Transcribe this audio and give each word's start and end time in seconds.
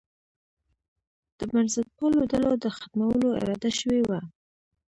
د 1.37 1.39
بنسټپالو 1.51 2.21
ډلو 2.31 2.51
د 2.63 2.65
ختمولو 2.77 3.27
اراده 3.41 3.71
شوې 3.79 4.01
وه. 4.07 4.19